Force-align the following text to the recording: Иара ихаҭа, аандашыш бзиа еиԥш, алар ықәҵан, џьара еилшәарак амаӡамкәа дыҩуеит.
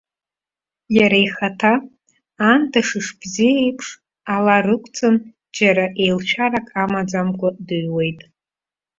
Иара 0.97 1.17
ихаҭа, 1.25 1.73
аандашыш 2.47 3.07
бзиа 3.19 3.53
еиԥш, 3.63 3.87
алар 4.33 4.65
ықәҵан, 4.75 5.15
џьара 5.55 5.85
еилшәарак 6.03 6.67
амаӡамкәа 6.81 7.49
дыҩуеит. 7.67 8.19